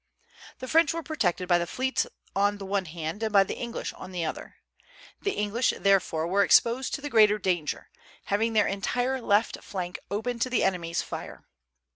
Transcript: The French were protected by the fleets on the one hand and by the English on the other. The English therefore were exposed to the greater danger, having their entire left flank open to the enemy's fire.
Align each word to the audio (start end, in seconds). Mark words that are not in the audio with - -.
The 0.57 0.67
French 0.67 0.95
were 0.95 1.03
protected 1.03 1.47
by 1.47 1.59
the 1.59 1.67
fleets 1.67 2.07
on 2.35 2.57
the 2.57 2.65
one 2.65 2.85
hand 2.85 3.21
and 3.21 3.31
by 3.31 3.43
the 3.43 3.53
English 3.59 3.93
on 3.93 4.11
the 4.11 4.25
other. 4.25 4.55
The 5.21 5.33
English 5.33 5.73
therefore 5.79 6.25
were 6.25 6.43
exposed 6.43 6.95
to 6.95 7.01
the 7.01 7.09
greater 7.11 7.37
danger, 7.37 7.91
having 8.23 8.53
their 8.53 8.65
entire 8.65 9.21
left 9.21 9.63
flank 9.63 9.99
open 10.09 10.39
to 10.39 10.49
the 10.49 10.63
enemy's 10.63 11.03
fire. 11.03 11.43